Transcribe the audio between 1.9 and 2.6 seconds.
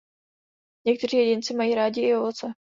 i ovoce.